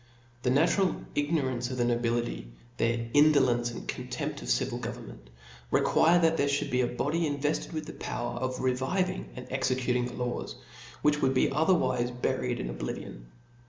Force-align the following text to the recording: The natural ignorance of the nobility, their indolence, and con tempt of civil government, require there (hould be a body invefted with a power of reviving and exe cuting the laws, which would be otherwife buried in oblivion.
The 0.41 0.49
natural 0.49 0.95
ignorance 1.13 1.69
of 1.69 1.77
the 1.77 1.85
nobility, 1.85 2.47
their 2.77 3.07
indolence, 3.13 3.69
and 3.69 3.87
con 3.87 4.07
tempt 4.07 4.41
of 4.41 4.49
civil 4.49 4.79
government, 4.79 5.29
require 5.69 6.17
there 6.35 6.47
(hould 6.49 6.71
be 6.71 6.81
a 6.81 6.87
body 6.87 7.27
invefted 7.27 7.71
with 7.71 7.87
a 7.87 7.93
power 7.93 8.33
of 8.39 8.61
reviving 8.61 9.29
and 9.35 9.45
exe 9.51 9.69
cuting 9.75 10.07
the 10.07 10.15
laws, 10.15 10.55
which 11.03 11.21
would 11.21 11.35
be 11.35 11.49
otherwife 11.51 12.19
buried 12.19 12.59
in 12.59 12.67
oblivion. 12.67 13.27